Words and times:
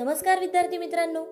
नमस्कार 0.00 0.38
विद्यार्थी 0.38 0.78
मित्रांनो. 0.78 1.24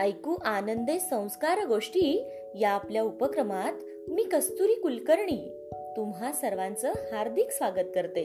ऐकू 0.00 0.34
आनंदे 0.44 0.98
संस्कार 0.98 1.66
गोष्टी 1.66 2.24
या 2.54 2.70
आपल्या 2.70 3.02
उपक्रमात 3.02 3.72
मी 4.08 4.22
कस्तुरी 4.22 4.74
कुलकर्णी 4.74 5.68
तुम्हा 5.96 6.32
सर्वांचं 6.32 6.92
हार्दिक 7.12 7.50
स्वागत 7.50 7.88
करते. 7.94 8.22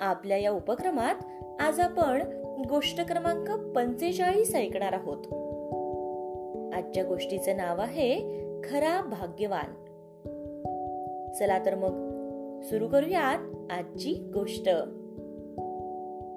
आपल्या 0.00 0.36
या 0.36 0.50
उपक्रमात 0.50 1.14
आज 1.60 1.80
आपण 1.80 2.22
गोष्ट 2.68 3.00
क्रमांक 3.00 3.50
पंचेचाळीस 3.50 4.54
ऐकणार 4.54 4.92
आहोत. 4.92 5.26
आजच्या 6.74 7.04
गोष्टीचं 7.04 7.56
नाव 7.56 7.80
आहे 7.80 8.18
खरा 8.64 9.00
भाग्यवान. 9.00 9.70
चला 11.32 11.66
तर 11.66 11.74
मग 11.74 12.10
सुरू 12.62 12.88
करूयात 12.88 13.72
आजची 13.72 14.30
गोष्ट. 14.34 14.68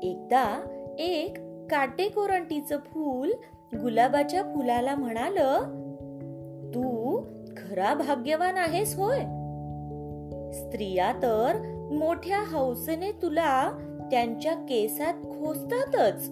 एकदा 0.03 0.73
एक 0.99 1.33
काटेकोरंटीचं 1.69 2.77
फूल 2.77 3.31
गुलाबाच्या 3.75 4.43
फुलाला 4.43 4.95
म्हणाल 4.95 5.37
तू 6.73 7.17
खरा 7.57 7.93
भाग्यवान 7.93 8.57
आहेस 8.57 8.95
होय. 8.99 9.19
स्त्रिया 10.53 11.11
तर 11.13 11.55
मोठ्या 11.91 12.39
हौसेने 12.39 13.11
तुला 13.11 13.71
त्यांच्या 14.11 14.53
केसात 14.53 15.13
खोसतातच. 15.13 16.29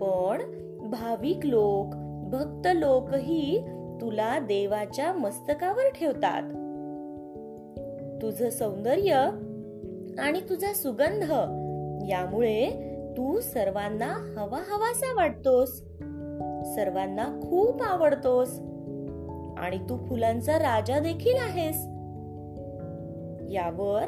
पण 0.00 0.42
भाविक 0.90 1.46
लोक 1.46 1.94
भक्त 2.30 2.68
लोकही 2.74 3.60
तुला 4.00 4.38
देवाच्या 4.38 5.12
मस्तकावर 5.12 5.90
ठेवतात. 6.00 6.42
तुझं 8.22 8.50
सौंदर्य 8.50 9.12
आणि 10.18 10.40
तुझा 10.40 10.72
सुगंध 10.72 11.32
यामुळे 12.10 12.90
तू 13.16 13.40
सर्वांना 13.40 14.34
हवा 14.38 14.58
हवासा 14.58 15.14
वाटतोस. 15.14 15.68
सर्वांना 16.74 17.40
खूप 17.42 17.82
आवडतोस. 17.82 18.48
आणि 19.58 19.78
तू 19.78 20.06
फुलांचा 20.08 20.58
राजा 20.58 20.98
देखील 20.98 21.36
आहेस. 21.36 21.76
यावर 23.52 24.04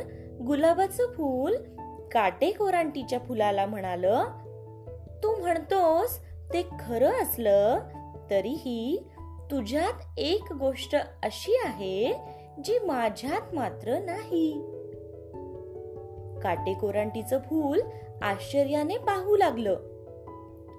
गुलाबाचं 0.47 1.07
फूल 1.07 1.55
काटेकोरांटीच्या 2.13 3.19
फुलाला 3.19 3.67
म्हणाल. 3.67 4.05
तू 5.23 5.41
म्हणतोस 5.41 6.19
ते 6.53 6.63
खरं 6.63 7.23
असलं 7.23 7.79
तरीही 8.31 9.09
तुझ्यात 9.51 10.19
एक 10.19 10.53
गोष्ट 10.53 10.97
अशी 11.23 11.57
आहे 11.65 12.21
जी 12.65 12.79
माझ्यात 12.79 13.55
मात्र 13.55 13.99
नाही. 13.99 14.53
काटेकोरांटीचं 16.43 17.39
फूल 17.39 17.81
आश्चर्याने 18.23 18.97
पाहू 18.97 19.37
लागलं. 19.37 19.77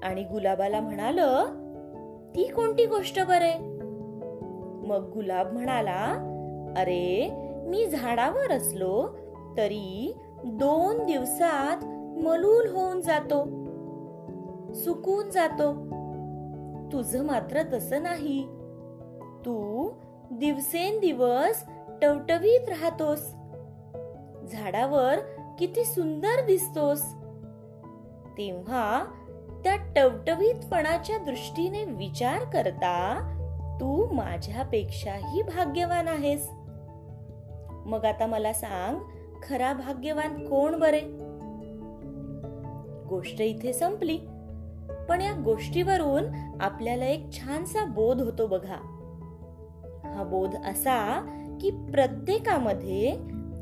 आणि 0.03 0.23
गुलाबाला 0.23 0.79
म्हणाल 0.79 1.19
ती 2.35 2.43
कोणती 2.43 2.85
गोष्ट 2.85 3.19
बरे? 3.19 3.57
मग 4.87 5.11
गुलाब 5.13 5.53
म्हणाला 5.53 6.33
अरे 6.77 7.29
मी 7.67 7.85
झाडावर 7.85 8.51
असलो 8.51 9.07
तरी 9.57 10.17
दोन 10.45 11.05
दिवसात 11.05 11.77
मलूल 12.23 12.67
होऊन 12.67 13.01
जातो 13.01 13.43
सुकून 14.73 15.29
जातो. 15.29 15.73
तुझ 16.91 17.15
मात्र 17.15 17.61
तसं 17.73 18.03
नाही. 18.03 18.47
तू 19.45 19.89
दिवसेंदिवस 20.31 21.63
टवटवीत 22.01 22.69
राहतोस. 22.69 23.19
झाडावर 24.51 25.15
किती 25.59 25.83
सुंदर 25.83 26.45
दिसतोस. 26.45 27.01
तेव्हा 28.37 29.05
त्या 29.63 29.75
टवटवीतपणाच्या 29.95 31.17
दृष्टीने 31.17 31.83
विचार 31.83 32.43
करता 32.43 33.23
तू 33.79 34.13
माझ्यापेक्षाही 34.13 35.41
भाग्यवान 35.41 36.07
आहेस. 36.07 36.49
मग 37.85 38.05
आता 38.05 38.25
मला 38.25 38.53
सांग 38.53 38.97
खरा 39.43 39.73
भाग्यवान 39.73 40.47
कोण 40.47 40.79
बरे? 40.79 41.01
गोष्ट 43.07 43.41
इथे 43.41 43.73
संपली. 43.73 44.17
पण 45.09 45.21
या 45.21 45.33
गोष्टीवरून 45.33 46.23
आपल्याला 46.61 47.05
एक 47.05 47.31
छानसा 47.31 47.85
बोध 47.85 48.21
होतो 48.21 48.47
बघा. 48.47 48.93
हा 50.15 50.23
बोध 50.23 50.55
असा 50.55 51.21
की 51.61 51.69
प्रत्येकामध्ये 51.69 53.17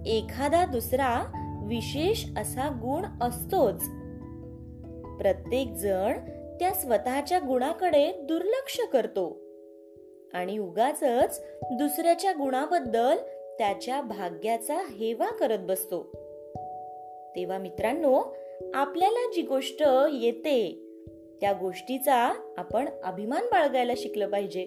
एखादा 0.06 0.66
दुसरा 0.66 1.24
विशेष 1.66 2.26
असा 2.38 2.70
गुण 2.70 3.06
असतोच. 3.22 3.90
प्रत्येक 5.18 5.68
जण 5.68 6.14
त्या 6.60 6.74
स्वतःच्या 6.74 7.40
गुणाकडे 7.40 8.12
दुर्लक्ष 8.12 8.80
करतो. 8.94 9.38
आणि 10.34 10.58
उगाच 10.58 11.04
दुसऱ्याच्या 11.72 12.32
गुणाबद्दल 12.32 13.18
त्याच्या 13.58 14.02
भाग्याचा 14.02 14.76
हेवा 14.76 15.28
करत 15.28 15.58
बसतो. 15.60 16.04
तेव्हा 17.36 17.58
मित्रांनो 17.58 18.36
आपल्याला 18.74 19.32
जी 19.36 19.42
गोष्ट 19.42 19.84
येते 20.14 20.82
त्या 21.42 21.54
गोष्टीचा 21.54 22.34
आपण 22.58 22.90
अभिमान 23.04 23.46
बाळगायला 23.46 23.94
शिकलं 23.98 24.30
पाहिजे. 24.30 24.66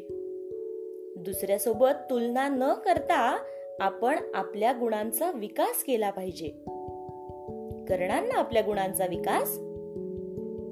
दुसऱ्यासोबत 1.16 2.10
तुलना 2.10 2.48
न 2.48 2.72
करता 2.72 3.38
आपण 3.80 4.16
आपल्या 4.34 4.72
गुणांचा 4.72 5.30
विकास 5.30 5.84
केला 5.84 6.10
पाहिजे. 6.10 6.48
करणार 7.88 8.22
ना 8.22 8.38
आपल्या 8.38 8.62
गुणांचा 8.62 9.06
विकास 9.06 9.58